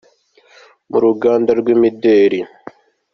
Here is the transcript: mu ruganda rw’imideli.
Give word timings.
mu 0.89 0.97
ruganda 1.03 1.49
rw’imideli. 1.59 2.39